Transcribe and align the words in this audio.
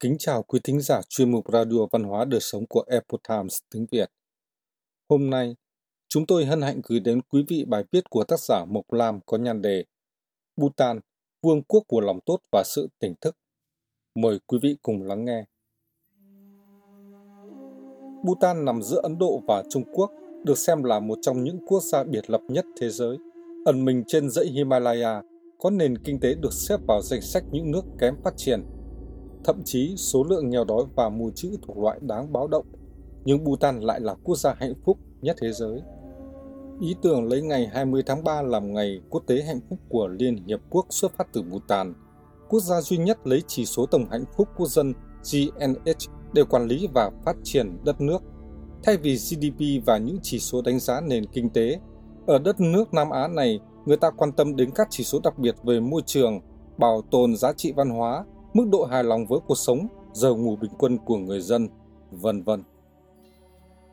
Kính 0.00 0.16
chào 0.18 0.42
quý 0.42 0.60
thính 0.64 0.80
giả 0.80 1.00
chuyên 1.08 1.30
mục 1.30 1.52
Radio 1.52 1.86
Văn 1.92 2.04
hóa 2.04 2.24
Đời 2.24 2.40
Sống 2.40 2.66
của 2.68 2.84
Epoch 2.86 3.20
Times 3.28 3.58
tiếng 3.70 3.86
Việt. 3.90 4.10
Hôm 5.08 5.30
nay, 5.30 5.56
chúng 6.08 6.26
tôi 6.26 6.44
hân 6.44 6.62
hạnh 6.62 6.80
gửi 6.84 7.00
đến 7.00 7.20
quý 7.22 7.44
vị 7.48 7.64
bài 7.68 7.84
viết 7.92 8.10
của 8.10 8.24
tác 8.24 8.40
giả 8.40 8.64
Mộc 8.64 8.92
Lam 8.92 9.20
có 9.26 9.38
nhan 9.38 9.62
đề 9.62 9.84
Bhutan, 10.56 11.00
vương 11.42 11.62
quốc 11.62 11.84
của 11.88 12.00
lòng 12.00 12.18
tốt 12.26 12.38
và 12.52 12.62
sự 12.66 12.88
tỉnh 12.98 13.14
thức. 13.20 13.36
Mời 14.14 14.38
quý 14.46 14.58
vị 14.62 14.76
cùng 14.82 15.02
lắng 15.02 15.24
nghe. 15.24 15.44
Bhutan 18.24 18.64
nằm 18.64 18.82
giữa 18.82 19.00
Ấn 19.02 19.18
Độ 19.18 19.40
và 19.48 19.62
Trung 19.70 19.84
Quốc, 19.92 20.10
được 20.44 20.58
xem 20.58 20.82
là 20.82 21.00
một 21.00 21.18
trong 21.22 21.44
những 21.44 21.66
quốc 21.66 21.82
gia 21.82 22.04
biệt 22.04 22.30
lập 22.30 22.40
nhất 22.48 22.64
thế 22.80 22.90
giới. 22.90 23.16
Ẩn 23.64 23.84
mình 23.84 24.04
trên 24.06 24.30
dãy 24.30 24.46
Himalaya, 24.46 25.22
có 25.58 25.70
nền 25.70 25.98
kinh 25.98 26.20
tế 26.20 26.34
được 26.34 26.52
xếp 26.52 26.76
vào 26.88 27.02
danh 27.02 27.22
sách 27.22 27.44
những 27.52 27.70
nước 27.70 27.84
kém 27.98 28.14
phát 28.24 28.34
triển– 28.36 28.62
Thậm 29.46 29.62
chí 29.64 29.94
số 29.96 30.24
lượng 30.24 30.50
nghèo 30.50 30.64
đói 30.64 30.84
và 30.94 31.08
mù 31.08 31.30
chữ 31.34 31.56
thuộc 31.62 31.78
loại 31.78 31.98
đáng 32.02 32.32
báo 32.32 32.48
động, 32.48 32.66
nhưng 33.24 33.44
Bhutan 33.44 33.80
lại 33.80 34.00
là 34.00 34.14
quốc 34.24 34.38
gia 34.38 34.54
hạnh 34.54 34.74
phúc 34.84 34.98
nhất 35.20 35.36
thế 35.40 35.52
giới. 35.52 35.82
Ý 36.80 36.94
tưởng 37.02 37.24
lấy 37.28 37.42
ngày 37.42 37.66
20 37.66 38.02
tháng 38.06 38.24
3 38.24 38.42
làm 38.42 38.74
ngày 38.74 39.00
quốc 39.10 39.22
tế 39.26 39.42
hạnh 39.42 39.60
phúc 39.70 39.78
của 39.88 40.08
Liên 40.08 40.36
Hiệp 40.46 40.60
Quốc 40.70 40.86
xuất 40.90 41.12
phát 41.12 41.28
từ 41.32 41.42
Bhutan, 41.42 41.94
quốc 42.48 42.60
gia 42.60 42.80
duy 42.80 42.96
nhất 42.96 43.26
lấy 43.26 43.42
chỉ 43.46 43.64
số 43.66 43.86
tổng 43.86 44.06
hạnh 44.10 44.24
phúc 44.36 44.48
quốc 44.56 44.68
dân 44.68 44.92
GNH 45.32 45.90
để 46.32 46.44
quản 46.44 46.66
lý 46.66 46.88
và 46.94 47.10
phát 47.24 47.36
triển 47.42 47.78
đất 47.84 48.00
nước. 48.00 48.22
Thay 48.82 48.96
vì 48.96 49.16
GDP 49.16 49.86
và 49.86 49.98
những 49.98 50.18
chỉ 50.22 50.38
số 50.38 50.62
đánh 50.62 50.78
giá 50.78 51.00
nền 51.00 51.26
kinh 51.26 51.50
tế, 51.50 51.80
ở 52.26 52.38
đất 52.38 52.60
nước 52.60 52.94
Nam 52.94 53.10
Á 53.10 53.28
này, 53.28 53.60
người 53.84 53.96
ta 53.96 54.10
quan 54.10 54.32
tâm 54.32 54.56
đến 54.56 54.70
các 54.74 54.86
chỉ 54.90 55.04
số 55.04 55.20
đặc 55.24 55.38
biệt 55.38 55.54
về 55.64 55.80
môi 55.80 56.02
trường, 56.06 56.40
bảo 56.78 57.02
tồn 57.10 57.36
giá 57.36 57.52
trị 57.52 57.72
văn 57.76 57.90
hóa, 57.90 58.24
mức 58.56 58.64
độ 58.70 58.84
hài 58.84 59.04
lòng 59.04 59.26
với 59.26 59.40
cuộc 59.46 59.54
sống, 59.54 59.86
giờ 60.12 60.34
ngủ 60.34 60.56
bình 60.56 60.70
quân 60.78 60.98
của 60.98 61.16
người 61.16 61.40
dân, 61.40 61.68
vân 62.10 62.42
vân. 62.42 62.62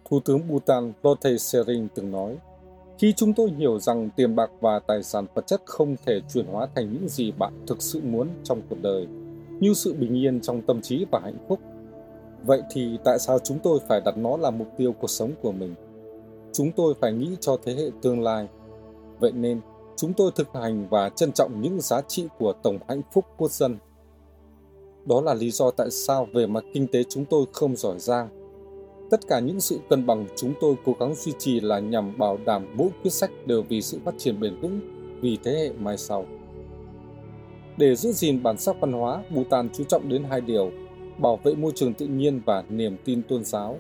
Thủ 0.09 0.20
tướng 0.20 0.47
Bhutan 0.47 0.94
Lotte 1.03 1.38
Sering 1.38 1.88
từng 1.95 2.11
nói, 2.11 2.38
khi 3.00 3.14
chúng 3.14 3.33
tôi 3.33 3.50
hiểu 3.58 3.80
rằng 3.80 4.09
tiền 4.16 4.36
bạc 4.36 4.52
và 4.61 4.80
tài 4.80 5.03
sản 5.03 5.25
vật 5.33 5.47
chất 5.47 5.61
không 5.66 5.95
thể 6.05 6.22
chuyển 6.33 6.45
hóa 6.45 6.67
thành 6.75 6.94
những 6.94 7.09
gì 7.09 7.31
bạn 7.31 7.53
thực 7.67 7.81
sự 7.81 8.02
muốn 8.03 8.28
trong 8.44 8.61
cuộc 8.70 8.75
đời, 8.81 9.08
như 9.59 9.73
sự 9.73 9.94
bình 9.94 10.17
yên 10.17 10.42
trong 10.42 10.61
tâm 10.61 10.81
trí 10.81 11.05
và 11.11 11.20
hạnh 11.23 11.45
phúc, 11.50 11.59
vậy 12.44 12.61
thì 12.72 12.98
tại 13.03 13.20
sao 13.20 13.39
chúng 13.39 13.59
tôi 13.59 13.80
phải 13.89 14.02
đặt 14.05 14.17
nó 14.17 14.38
là 14.38 14.52
mục 14.52 14.67
tiêu 14.77 14.94
cuộc 15.00 15.09
sống 15.09 15.31
của 15.42 15.52
mình? 15.52 15.75
Chúng 16.53 16.72
tôi 16.72 16.94
phải 17.02 17.14
nghĩ 17.14 17.36
cho 17.39 17.58
thế 17.66 17.73
hệ 17.73 17.89
tương 18.02 18.22
lai. 18.22 18.48
Vậy 19.20 19.31
nên, 19.31 19.61
chúng 19.95 20.14
tôi 20.14 20.31
thực 20.36 20.48
hành 20.53 20.88
và 20.89 21.09
trân 21.09 21.31
trọng 21.31 21.61
những 21.61 21.81
giá 21.81 22.02
trị 22.02 22.27
của 22.39 22.53
tổng 22.64 22.77
hạnh 22.88 23.02
phúc 23.11 23.25
quốc 23.38 23.52
dân 23.52 23.77
đó 25.06 25.22
là 25.22 25.34
lý 25.34 25.52
do 25.52 25.72
tại 25.72 25.92
sao 25.92 26.28
về 26.34 26.48
mặt 26.48 26.64
kinh 26.73 26.88
tế 26.88 27.04
chúng 27.04 27.26
tôi 27.26 27.46
không 27.52 27.76
giỏi 27.76 28.00
giang. 28.00 28.30
Tất 29.10 29.28
cả 29.28 29.40
những 29.40 29.60
sự 29.60 29.80
cân 29.90 30.06
bằng 30.06 30.26
chúng 30.36 30.54
tôi 30.62 30.76
cố 30.86 30.95
gắng 31.00 31.16
duy 31.16 31.34
trì 31.40 31.60
là 31.60 31.80
nhằm 31.80 32.18
bảo 32.18 32.38
đảm 32.45 32.68
mỗi 32.73 32.90
quyết 33.02 33.14
sách 33.14 33.32
đều 33.45 33.62
vì 33.62 33.82
sự 33.82 34.00
phát 34.06 34.14
triển 34.18 34.40
bền 34.40 34.60
vững 34.62 34.80
vì 35.22 35.38
thế 35.44 35.52
hệ 35.52 35.72
mai 35.72 35.98
sau. 35.98 36.26
Để 37.78 37.95
giữ 37.95 38.12
gìn 38.12 38.44
bản 38.44 38.58
sắc 38.58 38.76
văn 38.80 38.94
hóa, 38.94 39.23
Bhutan 39.30 39.70
chú 39.73 39.84
trọng 39.84 40.10
đến 40.10 40.23
hai 40.23 40.42
điều, 40.42 40.72
bảo 41.17 41.40
vệ 41.44 41.56
môi 41.56 41.72
trường 41.76 41.94
tự 41.94 42.08
nhiên 42.08 42.42
và 42.45 42.64
niềm 42.70 42.98
tin 43.06 43.23
tôn 43.23 43.44
giáo. 43.44 43.78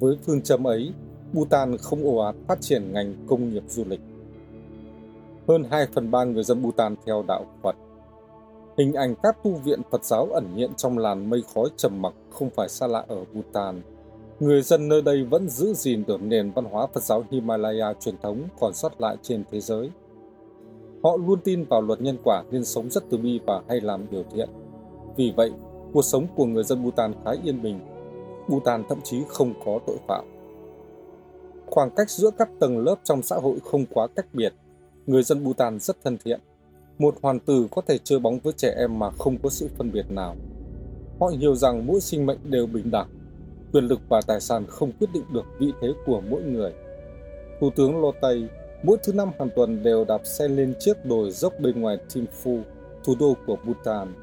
Với 0.00 0.16
phương 0.26 0.42
châm 0.42 0.66
ấy, 0.66 0.92
Bhutan 1.32 1.76
không 1.78 2.04
ồ 2.04 2.16
ạt 2.16 2.34
phát 2.48 2.60
triển 2.60 2.92
ngành 2.92 3.14
công 3.26 3.52
nghiệp 3.52 3.62
du 3.68 3.84
lịch. 3.84 4.00
Hơn 5.48 5.64
2 5.70 5.86
phần 5.94 6.10
3 6.10 6.24
người 6.24 6.42
dân 6.42 6.62
Bhutan 6.62 6.94
theo 7.06 7.24
đạo 7.28 7.46
Phật. 7.62 7.76
Hình 8.78 8.92
ảnh 8.92 9.14
các 9.22 9.36
tu 9.44 9.50
viện 9.50 9.80
Phật 9.90 10.04
giáo 10.04 10.28
ẩn 10.32 10.54
hiện 10.56 10.70
trong 10.76 10.98
làn 10.98 11.30
mây 11.30 11.42
khói 11.54 11.68
trầm 11.76 12.02
mặc 12.02 12.14
không 12.30 12.50
phải 12.50 12.68
xa 12.68 12.86
lạ 12.86 13.04
ở 13.08 13.24
Bhutan. 13.32 13.82
Người 14.40 14.62
dân 14.62 14.88
nơi 14.88 15.02
đây 15.02 15.24
vẫn 15.24 15.48
giữ 15.48 15.74
gìn 15.74 16.04
được 16.06 16.22
nền 16.22 16.50
văn 16.50 16.64
hóa 16.64 16.86
Phật 16.86 17.02
giáo 17.02 17.24
Himalaya 17.30 17.92
truyền 18.00 18.14
thống 18.22 18.42
còn 18.60 18.74
sót 18.74 19.00
lại 19.00 19.16
trên 19.22 19.44
thế 19.50 19.60
giới. 19.60 19.90
Họ 21.02 21.16
luôn 21.26 21.40
tin 21.44 21.64
vào 21.64 21.82
luật 21.82 22.00
nhân 22.00 22.16
quả 22.24 22.42
nên 22.50 22.64
sống 22.64 22.90
rất 22.90 23.04
từ 23.10 23.18
bi 23.18 23.40
và 23.46 23.62
hay 23.68 23.80
làm 23.80 24.06
điều 24.10 24.24
thiện. 24.34 24.48
Vì 25.16 25.32
vậy, 25.36 25.52
cuộc 25.92 26.02
sống 26.02 26.26
của 26.36 26.46
người 26.46 26.64
dân 26.64 26.82
Bhutan 26.82 27.14
khá 27.24 27.30
yên 27.42 27.62
bình. 27.62 27.80
Bhutan 28.48 28.84
thậm 28.88 28.98
chí 29.04 29.22
không 29.28 29.54
có 29.64 29.78
tội 29.86 29.96
phạm. 30.08 30.24
Khoảng 31.66 31.90
cách 31.90 32.10
giữa 32.10 32.30
các 32.38 32.48
tầng 32.60 32.78
lớp 32.78 32.96
trong 33.04 33.22
xã 33.22 33.36
hội 33.36 33.58
không 33.64 33.86
quá 33.86 34.06
cách 34.16 34.26
biệt. 34.32 34.54
Người 35.06 35.22
dân 35.22 35.44
Bhutan 35.44 35.78
rất 35.78 35.96
thân 36.04 36.18
thiện, 36.24 36.40
một 36.98 37.14
hoàn 37.22 37.40
tử 37.40 37.66
có 37.70 37.82
thể 37.86 37.98
chơi 38.04 38.18
bóng 38.18 38.38
với 38.38 38.52
trẻ 38.52 38.74
em 38.78 38.98
mà 38.98 39.10
không 39.10 39.38
có 39.42 39.50
sự 39.50 39.68
phân 39.76 39.92
biệt 39.92 40.10
nào. 40.10 40.36
Họ 41.20 41.26
hiểu 41.26 41.54
rằng 41.54 41.86
mỗi 41.86 42.00
sinh 42.00 42.26
mệnh 42.26 42.38
đều 42.44 42.66
bình 42.66 42.90
đẳng, 42.90 43.08
quyền 43.72 43.84
lực 43.84 44.00
và 44.08 44.20
tài 44.26 44.40
sản 44.40 44.64
không 44.68 44.92
quyết 44.92 45.08
định 45.12 45.24
được 45.32 45.44
vị 45.58 45.72
thế 45.80 45.88
của 46.06 46.20
mỗi 46.30 46.42
người. 46.42 46.72
Thủ 47.60 47.70
tướng 47.76 48.00
Lô 48.00 48.12
Tây 48.20 48.48
mỗi 48.82 48.98
thứ 49.02 49.12
năm 49.12 49.30
hàng 49.38 49.48
tuần 49.56 49.82
đều 49.82 50.04
đạp 50.04 50.20
xe 50.24 50.48
lên 50.48 50.74
chiếc 50.80 51.06
đồi 51.06 51.30
dốc 51.30 51.52
bên 51.60 51.80
ngoài 51.80 51.98
Thimphu, 52.14 52.58
thủ 53.04 53.14
đô 53.20 53.34
của 53.46 53.56
Bhutan. 53.64 54.14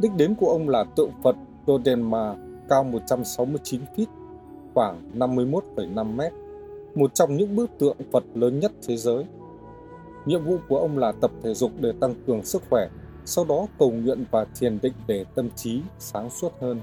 Đích 0.00 0.10
đến 0.16 0.34
của 0.34 0.50
ông 0.50 0.68
là 0.68 0.84
tượng 0.96 1.10
Phật 1.22 1.36
Dodenma 1.66 2.34
cao 2.68 2.84
169 2.84 3.80
feet, 3.96 4.06
khoảng 4.74 5.10
51,5 5.14 6.16
mét, 6.16 6.32
một 6.94 7.14
trong 7.14 7.36
những 7.36 7.56
bức 7.56 7.70
tượng 7.78 7.96
Phật 8.12 8.24
lớn 8.34 8.60
nhất 8.60 8.72
thế 8.88 8.96
giới. 8.96 9.24
Nhiệm 10.26 10.44
vụ 10.44 10.58
của 10.68 10.78
ông 10.78 10.98
là 10.98 11.12
tập 11.12 11.30
thể 11.42 11.54
dục 11.54 11.70
để 11.80 11.92
tăng 12.00 12.14
cường 12.26 12.42
sức 12.42 12.62
khỏe, 12.70 12.88
sau 13.24 13.44
đó 13.44 13.66
cầu 13.78 13.90
nguyện 13.90 14.24
và 14.30 14.46
thiền 14.60 14.78
định 14.82 14.92
để 15.06 15.24
tâm 15.34 15.48
trí 15.56 15.80
sáng 15.98 16.30
suốt 16.30 16.52
hơn. 16.60 16.80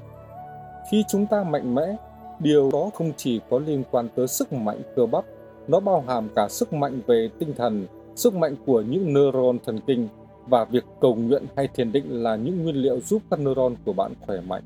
Khi 0.92 1.04
chúng 1.10 1.26
ta 1.26 1.44
mạnh 1.44 1.76
mẽ, 1.76 1.96
điều 2.40 2.70
đó 2.74 2.90
không 2.94 3.12
chỉ 3.18 3.40
có 3.50 3.60
liên 3.60 3.84
quan 3.92 4.08
tới 4.16 4.28
sức 4.28 4.54
mạnh 4.54 4.82
cơ 4.96 5.06
bắp, 5.06 5.26
nó 5.68 5.80
bao 5.80 6.04
hàm 6.08 6.30
cả 6.36 6.48
sức 6.50 6.74
mạnh 6.74 7.00
về 7.08 7.30
tinh 7.40 7.54
thần, 7.58 7.88
sức 8.16 8.34
mạnh 8.34 8.56
của 8.66 8.82
những 8.82 9.14
neuron 9.14 9.60
thần 9.66 9.80
kinh 9.88 10.08
và 10.48 10.66
việc 10.66 10.84
cầu 11.02 11.16
nguyện 11.16 11.44
hay 11.56 11.68
thiền 11.68 11.92
định 11.92 12.24
là 12.24 12.36
những 12.36 12.64
nguyên 12.64 12.76
liệu 12.76 13.00
giúp 13.02 13.22
các 13.30 13.40
neuron 13.40 13.76
của 13.86 13.94
bạn 13.94 14.14
khỏe 14.26 14.42
mạnh. 14.42 14.64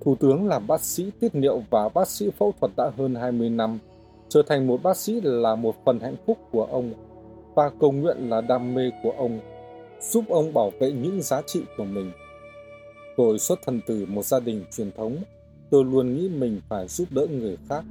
Thủ 0.00 0.16
tướng 0.20 0.48
là 0.48 0.58
bác 0.58 0.80
sĩ 0.80 1.10
tiết 1.20 1.34
niệu 1.34 1.62
và 1.70 1.88
bác 1.88 2.08
sĩ 2.08 2.30
phẫu 2.30 2.52
thuật 2.60 2.72
đã 2.76 2.90
hơn 2.98 3.14
20 3.14 3.50
năm. 3.50 3.78
Trở 4.28 4.42
thành 4.46 4.66
một 4.66 4.82
bác 4.82 4.96
sĩ 4.96 5.20
là 5.20 5.54
một 5.54 5.74
phần 5.84 6.00
hạnh 6.00 6.16
phúc 6.26 6.38
của 6.50 6.64
ông 6.64 6.92
và 7.54 7.70
cầu 7.80 7.92
nguyện 7.92 8.16
là 8.30 8.40
đam 8.40 8.74
mê 8.74 8.90
của 9.02 9.10
ông, 9.10 9.40
giúp 10.00 10.24
ông 10.28 10.54
bảo 10.54 10.70
vệ 10.80 10.92
những 10.92 11.22
giá 11.22 11.42
trị 11.46 11.60
của 11.76 11.84
mình. 11.84 12.12
Tôi 13.16 13.38
xuất 13.38 13.58
thân 13.66 13.80
từ 13.86 14.06
một 14.08 14.24
gia 14.24 14.40
đình 14.40 14.64
truyền 14.76 14.92
thống, 14.92 15.16
tôi 15.70 15.84
luôn 15.84 16.14
nghĩ 16.14 16.28
mình 16.28 16.60
phải 16.68 16.88
giúp 16.88 17.08
đỡ 17.10 17.26
người 17.26 17.56
khác. 17.68 17.84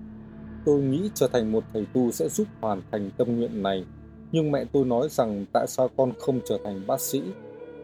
Tôi 0.65 0.81
nghĩ 0.81 1.09
trở 1.13 1.27
thành 1.27 1.51
một 1.51 1.63
thầy 1.73 1.85
tu 1.93 2.11
sẽ 2.11 2.29
giúp 2.29 2.47
hoàn 2.61 2.81
thành 2.91 3.09
tâm 3.17 3.37
nguyện 3.37 3.63
này, 3.63 3.85
nhưng 4.31 4.51
mẹ 4.51 4.65
tôi 4.71 4.85
nói 4.85 5.07
rằng 5.09 5.45
tại 5.53 5.67
sao 5.67 5.89
con 5.97 6.13
không 6.19 6.39
trở 6.45 6.57
thành 6.63 6.87
bác 6.87 7.01
sĩ? 7.01 7.21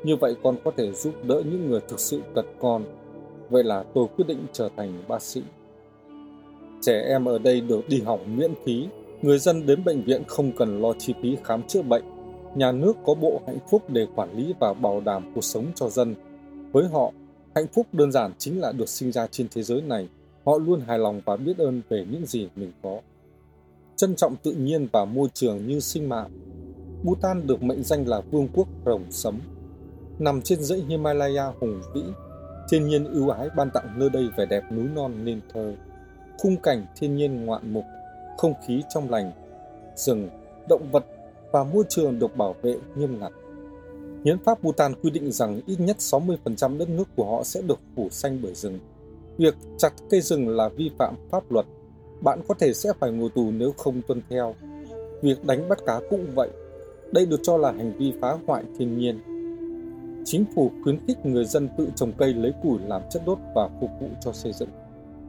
Như 0.04 0.16
vậy 0.16 0.36
con 0.44 0.56
có 0.64 0.72
thể 0.78 0.92
giúp 0.92 1.14
đỡ 1.24 1.44
những 1.46 1.70
người 1.70 1.80
thực 1.88 2.00
sự 2.00 2.22
cần 2.36 2.46
con. 2.60 2.84
Vậy 3.50 3.64
là 3.64 3.84
tôi 3.94 4.08
quyết 4.18 4.26
định 4.28 4.46
trở 4.54 4.70
thành 4.78 5.04
bác 5.08 5.22
sĩ. 5.22 5.42
Trẻ 6.82 7.02
em 7.08 7.26
ở 7.26 7.38
đây 7.40 7.62
được 7.62 7.90
đi 7.90 8.02
học 8.02 8.20
miễn 8.28 8.54
phí 8.66 8.88
Người 9.22 9.40
dân 9.40 9.66
đến 9.66 9.84
bệnh 9.84 10.04
viện 10.04 10.24
không 10.28 10.52
cần 10.52 10.82
lo 10.82 10.94
chi 10.94 11.14
phí 11.22 11.38
khám 11.44 11.64
chữa 11.64 11.82
bệnh. 11.82 12.04
Nhà 12.56 12.72
nước 12.72 12.98
có 13.06 13.14
bộ 13.14 13.42
hạnh 13.48 13.58
phúc 13.70 13.90
để 13.90 14.08
quản 14.16 14.38
lý 14.38 14.54
và 14.60 14.74
bảo 14.74 15.02
đảm 15.02 15.32
cuộc 15.36 15.44
sống 15.44 15.66
cho 15.76 15.90
dân. 15.90 16.16
Với 16.72 16.88
họ, 16.88 17.12
hạnh 17.56 17.68
phúc 17.74 17.88
đơn 17.92 18.12
giản 18.12 18.32
chính 18.38 18.60
là 18.60 18.72
được 18.72 18.90
sinh 18.90 19.12
ra 19.12 19.28
trên 19.28 19.48
thế 19.52 19.64
giới 19.64 19.82
này. 19.82 20.08
Họ 20.46 20.58
luôn 20.58 20.82
hài 20.82 21.00
lòng 21.00 21.22
và 21.26 21.38
biết 21.38 21.58
ơn 21.58 21.82
về 21.90 22.06
những 22.12 22.26
gì 22.26 22.48
mình 22.56 22.72
có. 22.84 23.00
Trân 23.96 24.16
trọng 24.16 24.36
tự 24.44 24.52
nhiên 24.52 24.88
và 24.92 25.06
môi 25.06 25.30
trường 25.34 25.68
như 25.68 25.80
sinh 25.80 26.10
mạng. 26.10 26.30
Bhutan 27.04 27.48
được 27.48 27.64
mệnh 27.64 27.84
danh 27.84 28.08
là 28.08 28.22
vương 28.22 28.48
quốc 28.54 28.68
rồng 28.86 29.04
sấm. 29.10 29.40
Nằm 30.20 30.42
trên 30.42 30.64
dãy 30.64 30.80
Himalaya 30.88 31.46
hùng 31.60 31.82
vĩ, 31.94 32.04
thiên 32.72 32.88
nhiên 32.88 33.06
ưu 33.14 33.30
ái 33.30 33.50
ban 33.56 33.70
tặng 33.74 34.00
nơi 34.00 34.10
đây 34.10 34.28
vẻ 34.38 34.46
đẹp 34.46 34.64
núi 34.72 34.86
non 34.96 35.14
nên 35.24 35.42
thơ. 35.54 35.74
Khung 36.38 36.58
cảnh 36.58 36.86
thiên 36.96 37.16
nhiên 37.16 37.46
ngoạn 37.46 37.74
mục 37.74 37.84
không 38.40 38.54
khí 38.68 38.84
trong 38.90 39.10
lành, 39.10 39.32
rừng, 39.96 40.30
động 40.70 40.92
vật 40.92 41.06
và 41.52 41.64
môi 41.64 41.84
trường 41.90 42.20
được 42.20 42.38
bảo 42.38 42.56
vệ 42.62 42.76
nghiêm 42.96 43.20
ngặt. 43.20 43.32
Hiến 44.26 44.38
pháp 44.46 44.64
Bhutan 44.64 44.94
quy 45.04 45.10
định 45.10 45.32
rằng 45.32 45.62
ít 45.66 45.80
nhất 45.80 45.98
60% 46.00 46.78
đất 46.78 46.90
nước 46.90 47.04
của 47.16 47.26
họ 47.26 47.44
sẽ 47.44 47.62
được 47.62 47.80
phủ 47.96 48.10
xanh 48.10 48.40
bởi 48.44 48.54
rừng. 48.54 48.80
Việc 49.38 49.56
chặt 49.78 49.94
cây 50.10 50.22
rừng 50.22 50.50
là 50.50 50.70
vi 50.70 50.92
phạm 50.98 51.16
pháp 51.30 51.52
luật. 51.52 51.66
Bạn 52.22 52.42
có 52.48 52.54
thể 52.60 52.74
sẽ 52.74 52.94
phải 53.00 53.12
ngồi 53.12 53.30
tù 53.36 53.52
nếu 53.52 53.72
không 53.78 54.02
tuân 54.08 54.22
theo. 54.30 54.56
Việc 55.22 55.46
đánh 55.46 55.70
bắt 55.70 55.80
cá 55.86 56.00
cũng 56.10 56.26
vậy. 56.36 56.50
Đây 57.12 57.26
được 57.26 57.40
cho 57.44 57.58
là 57.58 57.72
hành 57.72 57.98
vi 57.98 58.14
phá 58.22 58.38
hoại 58.48 58.64
thiên 58.78 58.98
nhiên. 58.98 59.20
Chính 60.26 60.46
phủ 60.56 60.72
khuyến 60.84 61.00
khích 61.08 61.26
người 61.26 61.46
dân 61.46 61.70
tự 61.78 61.90
trồng 61.96 62.12
cây 62.18 62.34
lấy 62.34 62.54
củi 62.64 62.80
làm 62.88 63.02
chất 63.10 63.22
đốt 63.26 63.38
và 63.56 63.70
phục 63.82 63.90
vụ 64.00 64.08
cho 64.22 64.34
xây 64.34 64.54
dựng. 64.54 64.70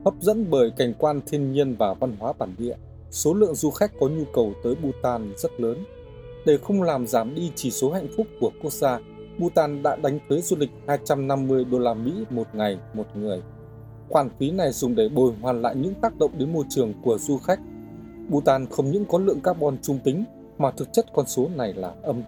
Hấp 0.04 0.14
dẫn 0.20 0.46
bởi 0.50 0.70
cảnh 0.76 0.94
quan 0.98 1.20
thiên 1.26 1.52
nhiên 1.52 1.76
và 1.78 1.94
văn 1.94 2.16
hóa 2.20 2.32
bản 2.38 2.54
địa, 2.58 2.76
số 3.10 3.34
lượng 3.34 3.54
du 3.54 3.70
khách 3.70 3.92
có 4.00 4.08
nhu 4.08 4.24
cầu 4.32 4.52
tới 4.62 4.74
Bhutan 4.74 5.32
rất 5.36 5.60
lớn. 5.60 5.84
Để 6.46 6.58
không 6.58 6.82
làm 6.82 7.06
giảm 7.06 7.34
đi 7.34 7.52
chỉ 7.54 7.70
số 7.70 7.90
hạnh 7.90 8.08
phúc 8.16 8.26
của 8.40 8.50
quốc 8.62 8.72
gia, 8.72 9.00
Bhutan 9.38 9.82
đã 9.82 9.96
đánh 9.96 10.18
thuế 10.28 10.40
du 10.40 10.56
lịch 10.56 10.70
250 10.86 11.64
đô 11.64 11.78
la 11.78 11.94
Mỹ 11.94 12.24
một 12.30 12.46
ngày 12.52 12.78
một 12.94 13.06
người. 13.14 13.42
Khoản 14.08 14.28
phí 14.38 14.50
này 14.50 14.72
dùng 14.72 14.94
để 14.94 15.08
bồi 15.08 15.32
hoàn 15.42 15.62
lại 15.62 15.76
những 15.76 15.94
tác 15.94 16.18
động 16.18 16.30
đến 16.38 16.52
môi 16.52 16.64
trường 16.68 16.94
của 17.04 17.18
du 17.18 17.38
khách. 17.38 17.60
Bhutan 18.28 18.66
không 18.66 18.90
những 18.90 19.04
có 19.04 19.18
lượng 19.18 19.40
carbon 19.40 19.78
trung 19.82 19.98
tính 20.04 20.24
mà 20.58 20.70
thực 20.70 20.92
chất 20.92 21.06
con 21.14 21.26
số 21.26 21.48
này 21.56 21.72
là 21.72 21.94
âm. 22.02 22.22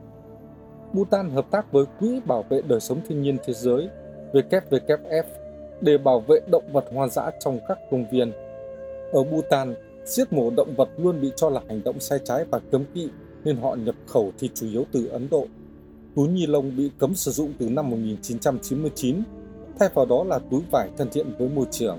Bhutan 0.93 1.31
hợp 1.31 1.47
tác 1.51 1.73
với 1.73 1.85
Quỹ 2.01 2.21
Bảo 2.27 2.45
vệ 2.49 2.63
Đời 2.63 2.81
sống 2.81 3.01
Thiên 3.09 3.23
nhiên 3.23 3.37
Thế 3.45 3.53
giới 3.53 3.89
WWF 4.33 5.25
để 5.81 5.99
bảo 5.99 6.21
vệ 6.21 6.41
động 6.51 6.73
vật 6.73 6.85
hoang 6.95 7.11
dã 7.11 7.31
trong 7.41 7.59
các 7.69 7.79
công 7.91 8.05
viên. 8.11 8.33
Ở 9.13 9.25
Bhutan, 9.25 9.75
giết 10.05 10.33
mổ 10.33 10.51
động 10.57 10.75
vật 10.77 10.89
luôn 10.97 11.21
bị 11.21 11.33
cho 11.37 11.51
là 11.51 11.61
hành 11.69 11.81
động 11.85 12.01
sai 12.01 12.19
trái 12.25 12.45
và 12.51 12.59
cấm 12.71 12.85
kỵ 12.95 13.09
nên 13.45 13.57
họ 13.57 13.75
nhập 13.75 13.95
khẩu 14.07 14.33
thịt 14.39 14.51
chủ 14.55 14.67
yếu 14.67 14.85
từ 14.93 15.07
Ấn 15.07 15.29
Độ. 15.31 15.47
Túi 16.17 16.29
ni 16.29 16.47
lông 16.47 16.77
bị 16.77 16.91
cấm 16.99 17.15
sử 17.15 17.31
dụng 17.31 17.53
từ 17.59 17.69
năm 17.69 17.91
1999, 17.91 19.23
thay 19.79 19.89
vào 19.95 20.07
đó 20.07 20.25
là 20.25 20.39
túi 20.51 20.61
vải 20.71 20.91
thân 20.99 21.09
thiện 21.13 21.27
với 21.39 21.49
môi 21.49 21.67
trường. 21.71 21.99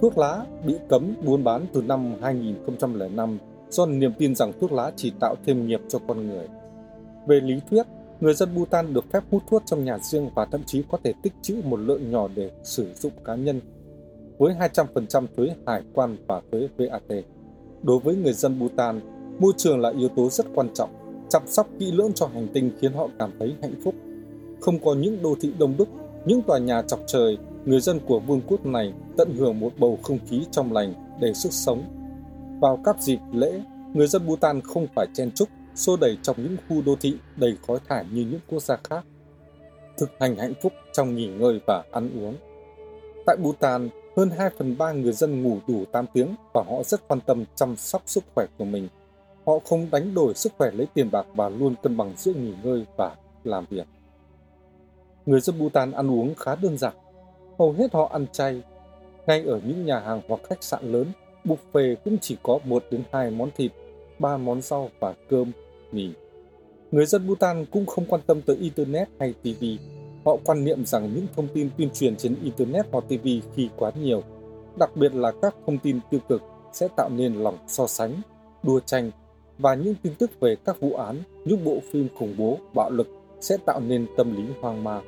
Thuốc 0.00 0.18
lá 0.18 0.44
bị 0.66 0.74
cấm 0.88 1.14
buôn 1.24 1.44
bán 1.44 1.66
từ 1.72 1.82
năm 1.82 2.14
2005 2.22 3.38
do 3.70 3.86
niềm 3.86 4.12
tin 4.18 4.34
rằng 4.34 4.52
thuốc 4.60 4.72
lá 4.72 4.92
chỉ 4.96 5.12
tạo 5.20 5.34
thêm 5.46 5.66
nghiệp 5.66 5.80
cho 5.88 5.98
con 6.08 6.26
người. 6.26 6.48
Về 7.26 7.40
lý 7.40 7.54
thuyết, 7.70 7.86
người 8.20 8.34
dân 8.34 8.54
Bhutan 8.54 8.94
được 8.94 9.04
phép 9.12 9.24
hút 9.30 9.42
thuốc 9.50 9.62
trong 9.66 9.84
nhà 9.84 9.98
riêng 9.98 10.30
và 10.34 10.44
thậm 10.44 10.62
chí 10.66 10.82
có 10.90 10.98
thể 11.04 11.12
tích 11.22 11.32
trữ 11.42 11.56
một 11.64 11.76
lượng 11.76 12.10
nhỏ 12.10 12.28
để 12.34 12.50
sử 12.62 12.92
dụng 12.94 13.12
cá 13.24 13.34
nhân, 13.34 13.60
với 14.40 14.54
200% 14.54 15.26
thuế 15.36 15.54
hải 15.66 15.82
quan 15.94 16.16
và 16.26 16.40
thuế 16.52 16.68
VAT. 16.78 17.24
Đối 17.82 17.98
với 17.98 18.16
người 18.16 18.32
dân 18.32 18.58
Bhutan, 18.58 19.00
môi 19.38 19.52
trường 19.56 19.80
là 19.80 19.92
yếu 19.98 20.08
tố 20.08 20.28
rất 20.30 20.46
quan 20.54 20.68
trọng. 20.74 20.90
Chăm 21.28 21.42
sóc 21.46 21.68
kỹ 21.78 21.92
lưỡng 21.92 22.12
cho 22.12 22.26
hành 22.26 22.48
tinh 22.54 22.70
khiến 22.80 22.92
họ 22.92 23.08
cảm 23.18 23.30
thấy 23.38 23.54
hạnh 23.62 23.74
phúc. 23.84 23.94
Không 24.60 24.78
có 24.78 24.94
những 24.94 25.22
đô 25.22 25.34
thị 25.40 25.52
đông 25.58 25.74
đúc, 25.78 25.88
những 26.24 26.42
tòa 26.42 26.58
nhà 26.58 26.82
chọc 26.82 27.00
trời, 27.06 27.38
người 27.64 27.80
dân 27.80 28.00
của 28.06 28.20
vương 28.20 28.40
quốc 28.46 28.66
này 28.66 28.92
tận 29.16 29.34
hưởng 29.36 29.60
một 29.60 29.72
bầu 29.78 29.98
không 30.02 30.18
khí 30.28 30.46
trong 30.50 30.72
lành 30.72 30.94
để 31.20 31.32
sức 31.34 31.52
sống. 31.52 31.82
Vào 32.60 32.78
các 32.84 33.02
dịp 33.02 33.18
lễ, 33.32 33.62
người 33.94 34.06
dân 34.06 34.26
Bhutan 34.26 34.60
không 34.60 34.86
phải 34.94 35.06
chen 35.14 35.30
chúc 35.34 35.48
xô 35.74 35.96
đẩy 36.00 36.18
trong 36.22 36.36
những 36.38 36.56
khu 36.68 36.82
đô 36.86 36.96
thị 37.00 37.16
đầy 37.36 37.56
khói 37.66 37.78
thải 37.88 38.04
như 38.12 38.26
những 38.30 38.40
quốc 38.50 38.62
gia 38.62 38.76
khác. 38.90 39.04
Thực 39.98 40.10
hành 40.20 40.36
hạnh 40.36 40.54
phúc 40.62 40.72
trong 40.92 41.14
nghỉ 41.14 41.26
ngơi 41.26 41.60
và 41.66 41.84
ăn 41.92 42.10
uống. 42.22 42.34
Tại 43.26 43.36
Bhutan, 43.42 43.88
hơn 44.20 44.30
2 44.30 44.50
phần 44.58 44.78
3 44.78 44.92
người 44.92 45.12
dân 45.12 45.42
ngủ 45.42 45.58
đủ 45.68 45.84
8 45.92 46.06
tiếng 46.12 46.34
và 46.54 46.62
họ 46.62 46.82
rất 46.82 47.08
quan 47.08 47.20
tâm 47.20 47.44
chăm 47.54 47.76
sóc 47.76 48.02
sức 48.06 48.24
khỏe 48.34 48.46
của 48.58 48.64
mình. 48.64 48.88
Họ 49.46 49.58
không 49.64 49.90
đánh 49.90 50.14
đổi 50.14 50.34
sức 50.34 50.52
khỏe 50.58 50.70
lấy 50.70 50.86
tiền 50.94 51.10
bạc 51.12 51.26
và 51.34 51.48
luôn 51.48 51.74
cân 51.82 51.96
bằng 51.96 52.12
giữa 52.16 52.32
nghỉ 52.32 52.52
ngơi 52.62 52.84
và 52.96 53.16
làm 53.44 53.64
việc. 53.70 53.86
Người 55.26 55.40
dân 55.40 55.58
Bhutan 55.58 55.92
ăn 55.92 56.10
uống 56.10 56.34
khá 56.34 56.54
đơn 56.54 56.78
giản. 56.78 56.94
Hầu 57.58 57.72
hết 57.72 57.92
họ 57.92 58.08
ăn 58.12 58.26
chay. 58.32 58.62
Ngay 59.26 59.42
ở 59.46 59.60
những 59.64 59.86
nhà 59.86 60.00
hàng 60.00 60.20
hoặc 60.28 60.40
khách 60.44 60.64
sạn 60.64 60.92
lớn, 60.92 61.06
buffet 61.44 61.96
cũng 62.04 62.18
chỉ 62.20 62.36
có 62.42 62.58
1 62.64 62.84
đến 62.90 63.02
2 63.12 63.30
món 63.30 63.50
thịt, 63.56 63.72
3 64.18 64.36
món 64.36 64.62
rau 64.62 64.90
và 65.00 65.14
cơm 65.30 65.52
mì. 65.92 66.10
Người 66.90 67.06
dân 67.06 67.26
Bhutan 67.26 67.66
cũng 67.70 67.86
không 67.86 68.04
quan 68.08 68.22
tâm 68.26 68.42
tới 68.42 68.56
Internet 68.56 69.08
hay 69.18 69.34
TV. 69.42 69.64
Họ 70.24 70.36
quan 70.44 70.64
niệm 70.64 70.84
rằng 70.84 71.14
những 71.14 71.26
thông 71.36 71.48
tin 71.54 71.70
tuyên 71.78 71.88
truyền 71.94 72.16
trên 72.16 72.36
Internet 72.42 72.86
hoặc 72.92 73.04
TV 73.08 73.28
khi 73.54 73.68
quá 73.76 73.90
nhiều, 74.02 74.22
đặc 74.78 74.96
biệt 74.96 75.14
là 75.14 75.32
các 75.42 75.54
thông 75.66 75.78
tin 75.78 76.00
tiêu 76.10 76.20
cực 76.28 76.42
sẽ 76.72 76.88
tạo 76.96 77.08
nên 77.08 77.34
lòng 77.34 77.58
so 77.68 77.86
sánh, 77.86 78.12
đua 78.62 78.80
tranh 78.80 79.10
và 79.58 79.74
những 79.74 79.94
tin 80.02 80.14
tức 80.14 80.40
về 80.40 80.56
các 80.64 80.80
vụ 80.80 80.94
án, 80.94 81.22
những 81.44 81.64
bộ 81.64 81.78
phim 81.92 82.08
khủng 82.18 82.34
bố, 82.38 82.58
bạo 82.74 82.90
lực 82.90 83.08
sẽ 83.40 83.56
tạo 83.56 83.80
nên 83.80 84.06
tâm 84.16 84.36
lý 84.36 84.42
hoang 84.60 84.84
mang. 84.84 85.04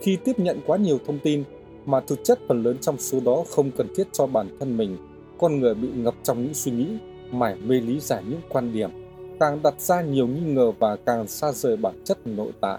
Khi 0.00 0.18
tiếp 0.24 0.38
nhận 0.38 0.60
quá 0.66 0.76
nhiều 0.76 0.98
thông 1.06 1.18
tin 1.18 1.44
mà 1.84 2.00
thực 2.00 2.24
chất 2.24 2.38
phần 2.48 2.62
lớn 2.62 2.76
trong 2.80 2.98
số 2.98 3.20
đó 3.24 3.44
không 3.50 3.70
cần 3.70 3.86
thiết 3.96 4.04
cho 4.12 4.26
bản 4.26 4.56
thân 4.60 4.76
mình, 4.76 4.96
con 5.38 5.60
người 5.60 5.74
bị 5.74 5.88
ngập 5.94 6.14
trong 6.22 6.42
những 6.42 6.54
suy 6.54 6.72
nghĩ, 6.72 6.86
mải 7.30 7.54
mê 7.54 7.80
lý 7.80 8.00
giải 8.00 8.22
những 8.28 8.40
quan 8.48 8.72
điểm 8.72 8.90
càng 9.40 9.62
đặt 9.62 9.80
ra 9.80 10.02
nhiều 10.02 10.26
nghi 10.26 10.40
ngờ 10.40 10.72
và 10.78 10.96
càng 10.96 11.28
xa 11.28 11.52
rời 11.52 11.76
bản 11.76 11.94
chất 12.04 12.26
nội 12.26 12.52
tại. 12.60 12.78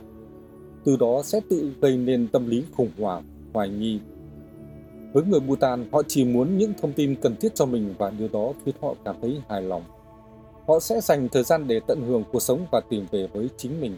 Từ 0.86 0.96
đó 0.96 1.22
sẽ 1.24 1.42
tự 1.50 1.72
gây 1.82 1.98
nên 1.98 2.28
tâm 2.28 2.50
lý 2.50 2.64
khủng 2.78 2.92
hoảng, 2.98 3.24
hoài 3.54 3.70
nghi. 3.70 4.00
Với 5.14 5.24
người 5.24 5.40
Bhutan, 5.40 5.86
họ 5.92 6.02
chỉ 6.08 6.26
muốn 6.26 6.58
những 6.58 6.74
thông 6.82 6.94
tin 6.94 7.16
cần 7.16 7.36
thiết 7.36 7.56
cho 7.56 7.66
mình 7.66 7.94
và 7.98 8.10
điều 8.10 8.28
đó 8.28 8.54
khiến 8.66 8.76
họ 8.82 8.96
cảm 9.06 9.16
thấy 9.22 9.42
hài 9.50 9.62
lòng. 9.62 9.84
Họ 10.68 10.80
sẽ 10.80 11.02
dành 11.02 11.30
thời 11.30 11.44
gian 11.44 11.68
để 11.68 11.80
tận 11.88 12.02
hưởng 12.08 12.24
cuộc 12.32 12.40
sống 12.40 12.66
và 12.72 12.82
tìm 12.90 13.06
về 13.12 13.28
với 13.34 13.50
chính 13.58 13.82
mình. 13.82 13.98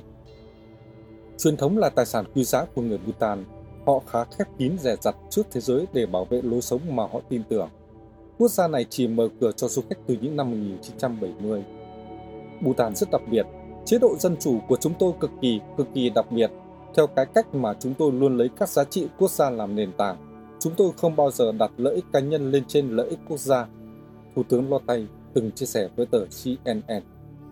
Truyền 1.37 1.57
thống 1.57 1.77
là 1.77 1.89
tài 1.89 2.05
sản 2.05 2.25
quý 2.35 2.43
giá 2.43 2.65
của 2.65 2.81
người 2.81 2.97
Bhutan. 2.97 3.45
Họ 3.85 4.01
khá 4.07 4.23
khép 4.23 4.47
kín 4.57 4.77
rẻ 4.79 4.95
rặt 5.01 5.15
trước 5.29 5.47
thế 5.51 5.61
giới 5.61 5.85
để 5.93 6.05
bảo 6.05 6.25
vệ 6.25 6.41
lối 6.41 6.61
sống 6.61 6.81
mà 6.89 7.03
họ 7.03 7.21
tin 7.29 7.41
tưởng. 7.49 7.69
Quốc 8.37 8.51
gia 8.51 8.67
này 8.67 8.85
chỉ 8.89 9.07
mở 9.07 9.29
cửa 9.39 9.51
cho 9.51 9.67
du 9.67 9.81
khách 9.89 9.97
từ 10.07 10.17
những 10.21 10.35
năm 10.35 10.51
1970. 10.51 11.63
Bhutan 12.61 12.95
rất 12.95 13.11
đặc 13.11 13.21
biệt. 13.31 13.45
Chế 13.85 13.97
độ 13.99 14.15
dân 14.19 14.35
chủ 14.39 14.59
của 14.67 14.75
chúng 14.75 14.93
tôi 14.99 15.13
cực 15.19 15.31
kỳ, 15.41 15.59
cực 15.77 15.87
kỳ 15.93 16.09
đặc 16.09 16.31
biệt. 16.31 16.51
Theo 16.95 17.07
cái 17.07 17.25
cách 17.25 17.55
mà 17.55 17.73
chúng 17.79 17.93
tôi 17.93 18.11
luôn 18.11 18.37
lấy 18.37 18.49
các 18.59 18.69
giá 18.69 18.83
trị 18.83 19.07
quốc 19.19 19.31
gia 19.31 19.49
làm 19.49 19.75
nền 19.75 19.91
tảng, 19.97 20.17
chúng 20.59 20.73
tôi 20.77 20.91
không 20.97 21.15
bao 21.15 21.31
giờ 21.31 21.51
đặt 21.51 21.71
lợi 21.77 21.95
ích 21.95 22.05
cá 22.13 22.19
nhân 22.19 22.51
lên 22.51 22.63
trên 22.67 22.89
lợi 22.89 23.09
ích 23.09 23.19
quốc 23.27 23.39
gia. 23.39 23.67
Thủ 24.35 24.43
tướng 24.43 24.69
Lotay 24.69 25.07
từng 25.33 25.51
chia 25.51 25.65
sẻ 25.65 25.89
với 25.95 26.05
tờ 26.05 26.19
CNN. 26.43 27.03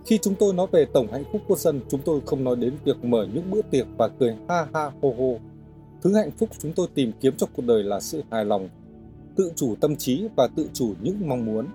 Khi 0.05 0.17
chúng 0.21 0.35
tôi 0.35 0.53
nói 0.53 0.67
về 0.71 0.85
tổng 0.85 1.07
hạnh 1.11 1.23
phúc 1.31 1.41
quốc 1.47 1.59
dân, 1.59 1.81
chúng 1.89 2.01
tôi 2.05 2.21
không 2.25 2.43
nói 2.43 2.55
đến 2.55 2.73
việc 2.85 3.05
mở 3.05 3.27
những 3.33 3.51
bữa 3.51 3.61
tiệc 3.61 3.87
và 3.97 4.07
cười 4.07 4.35
ha 4.49 4.67
ha 4.73 4.91
hô 5.01 5.13
hô. 5.17 5.37
Thứ 6.01 6.15
hạnh 6.15 6.31
phúc 6.31 6.49
chúng 6.59 6.73
tôi 6.75 6.87
tìm 6.93 7.11
kiếm 7.21 7.33
trong 7.37 7.49
cuộc 7.55 7.65
đời 7.65 7.83
là 7.83 7.99
sự 7.99 8.23
hài 8.31 8.45
lòng, 8.45 8.69
tự 9.35 9.51
chủ 9.55 9.75
tâm 9.81 9.95
trí 9.95 10.27
và 10.35 10.47
tự 10.55 10.69
chủ 10.73 10.93
những 11.01 11.17
mong 11.27 11.45
muốn. 11.45 11.67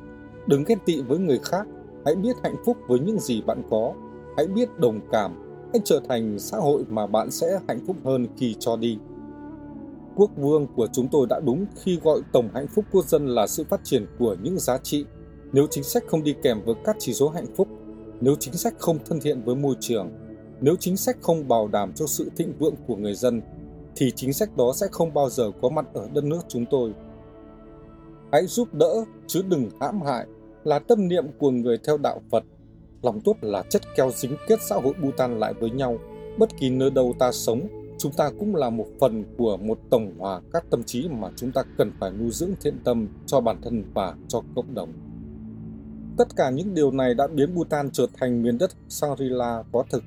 Đừng 0.46 0.64
ghen 0.64 0.78
tị 0.86 1.02
với 1.02 1.18
người 1.18 1.38
khác 1.42 1.66
Hãy 2.04 2.14
biết 2.14 2.36
hạnh 2.42 2.56
phúc 2.64 2.76
với 2.86 2.98
những 2.98 3.20
gì 3.20 3.42
bạn 3.42 3.62
có. 3.70 3.92
Hãy 4.36 4.46
biết 4.46 4.78
đồng 4.78 5.00
cảm. 5.12 5.47
Hãy 5.72 5.80
trở 5.84 6.00
thành 6.08 6.38
xã 6.38 6.56
hội 6.56 6.84
mà 6.88 7.06
bạn 7.06 7.30
sẽ 7.30 7.60
hạnh 7.68 7.80
phúc 7.86 7.96
hơn 8.04 8.26
khi 8.36 8.56
cho 8.58 8.76
đi. 8.76 8.98
Quốc 10.16 10.30
vương 10.36 10.66
của 10.76 10.86
chúng 10.92 11.08
tôi 11.08 11.26
đã 11.30 11.40
đúng 11.40 11.66
khi 11.76 11.98
gọi 12.02 12.20
tổng 12.32 12.48
hạnh 12.54 12.66
phúc 12.68 12.84
quốc 12.92 13.06
dân 13.08 13.26
là 13.26 13.46
sự 13.46 13.64
phát 13.64 13.80
triển 13.84 14.06
của 14.18 14.36
những 14.42 14.58
giá 14.58 14.78
trị. 14.78 15.04
Nếu 15.52 15.66
chính 15.70 15.84
sách 15.84 16.04
không 16.06 16.24
đi 16.24 16.34
kèm 16.42 16.60
với 16.64 16.74
các 16.84 16.96
chỉ 16.98 17.14
số 17.14 17.28
hạnh 17.28 17.46
phúc, 17.56 17.68
nếu 18.20 18.34
chính 18.40 18.54
sách 18.54 18.74
không 18.78 18.98
thân 19.04 19.20
thiện 19.20 19.42
với 19.44 19.54
môi 19.54 19.74
trường, 19.80 20.10
nếu 20.60 20.76
chính 20.76 20.96
sách 20.96 21.16
không 21.20 21.48
bảo 21.48 21.68
đảm 21.68 21.92
cho 21.92 22.06
sự 22.06 22.30
thịnh 22.36 22.52
vượng 22.58 22.74
của 22.86 22.96
người 22.96 23.14
dân, 23.14 23.42
thì 23.96 24.12
chính 24.16 24.32
sách 24.32 24.56
đó 24.56 24.72
sẽ 24.74 24.86
không 24.92 25.14
bao 25.14 25.30
giờ 25.30 25.50
có 25.62 25.68
mặt 25.68 25.86
ở 25.94 26.08
đất 26.14 26.24
nước 26.24 26.40
chúng 26.48 26.64
tôi. 26.70 26.92
Hãy 28.32 28.46
giúp 28.46 28.74
đỡ 28.74 29.04
chứ 29.26 29.42
đừng 29.48 29.70
hãm 29.80 30.02
hại 30.02 30.26
là 30.64 30.78
tâm 30.78 31.08
niệm 31.08 31.24
của 31.38 31.50
người 31.50 31.78
theo 31.86 31.96
đạo 31.96 32.20
Phật. 32.30 32.44
Lòng 33.02 33.20
tốt 33.20 33.36
là 33.40 33.62
chất 33.70 33.82
keo 33.96 34.10
dính 34.10 34.36
kết 34.48 34.58
xã 34.68 34.76
hội 34.76 34.94
Bhutan 35.02 35.40
lại 35.40 35.54
với 35.60 35.70
nhau. 35.70 35.98
Bất 36.38 36.56
kỳ 36.58 36.70
nơi 36.70 36.90
đâu 36.90 37.14
ta 37.18 37.32
sống, 37.32 37.60
chúng 37.98 38.12
ta 38.12 38.30
cũng 38.38 38.56
là 38.56 38.70
một 38.70 38.86
phần 39.00 39.24
của 39.38 39.56
một 39.56 39.78
tổng 39.90 40.14
hòa 40.18 40.40
các 40.52 40.64
tâm 40.70 40.84
trí 40.84 41.08
mà 41.08 41.28
chúng 41.36 41.52
ta 41.52 41.62
cần 41.78 41.92
phải 42.00 42.10
nuôi 42.10 42.30
dưỡng 42.30 42.50
thiện 42.60 42.78
tâm 42.84 43.08
cho 43.26 43.40
bản 43.40 43.60
thân 43.62 43.84
và 43.94 44.14
cho 44.28 44.42
cộng 44.54 44.74
đồng. 44.74 44.92
Tất 46.18 46.36
cả 46.36 46.50
những 46.50 46.74
điều 46.74 46.90
này 46.90 47.14
đã 47.14 47.26
biến 47.26 47.54
Bhutan 47.54 47.90
trở 47.90 48.06
thành 48.14 48.42
miền 48.42 48.58
đất 48.58 48.70
Shangri-La 48.88 49.62
có 49.72 49.84
thực. 49.90 50.02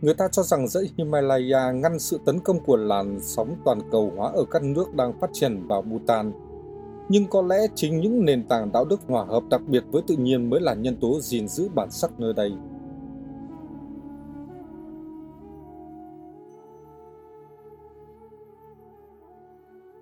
Người 0.00 0.14
ta 0.14 0.28
cho 0.32 0.42
rằng 0.42 0.68
dãy 0.68 0.84
Himalaya 0.96 1.72
ngăn 1.72 1.98
sự 1.98 2.20
tấn 2.26 2.40
công 2.40 2.64
của 2.64 2.76
làn 2.76 3.18
sóng 3.22 3.56
toàn 3.64 3.78
cầu 3.90 4.12
hóa 4.16 4.30
ở 4.34 4.44
các 4.50 4.62
nước 4.62 4.94
đang 4.94 5.20
phát 5.20 5.30
triển 5.32 5.66
vào 5.68 5.82
Bhutan 5.82 6.32
nhưng 7.08 7.26
có 7.26 7.42
lẽ 7.42 7.56
chính 7.74 8.00
những 8.00 8.24
nền 8.24 8.48
tảng 8.48 8.72
đạo 8.72 8.84
đức 8.84 9.00
hòa 9.08 9.24
hợp 9.24 9.42
đặc 9.50 9.60
biệt 9.66 9.84
với 9.90 10.02
tự 10.06 10.16
nhiên 10.16 10.50
mới 10.50 10.60
là 10.60 10.74
nhân 10.74 10.96
tố 11.00 11.20
gìn 11.20 11.48
giữ 11.48 11.68
bản 11.74 11.90
sắc 11.90 12.20
nơi 12.20 12.32
đây. 12.32 12.52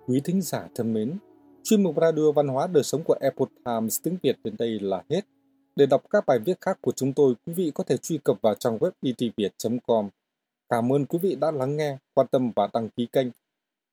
Quý 0.06 0.20
thính 0.24 0.42
giả 0.42 0.68
thân 0.74 0.92
mến, 0.92 1.16
chuyên 1.62 1.82
mục 1.82 1.96
radio 2.00 2.32
văn 2.32 2.48
hóa 2.48 2.66
đời 2.66 2.82
sống 2.82 3.02
của 3.04 3.16
Epoch 3.20 3.50
Times 3.64 4.00
tiếng 4.02 4.16
Việt 4.22 4.36
đến 4.44 4.54
đây 4.58 4.80
là 4.80 5.02
hết. 5.10 5.20
Để 5.76 5.86
đọc 5.86 6.02
các 6.10 6.24
bài 6.26 6.38
viết 6.38 6.60
khác 6.60 6.78
của 6.80 6.92
chúng 6.92 7.12
tôi, 7.12 7.34
quý 7.46 7.52
vị 7.52 7.72
có 7.74 7.84
thể 7.84 7.96
truy 7.96 8.18
cập 8.24 8.36
vào 8.42 8.54
trang 8.54 8.78
web 8.78 8.90
e 9.02 9.12
itviet.com. 9.18 10.08
Cảm 10.68 10.92
ơn 10.92 11.06
quý 11.06 11.18
vị 11.22 11.36
đã 11.40 11.50
lắng 11.50 11.76
nghe, 11.76 11.96
quan 12.14 12.26
tâm 12.30 12.50
và 12.56 12.68
đăng 12.72 12.88
ký 12.88 13.06
kênh 13.12 13.26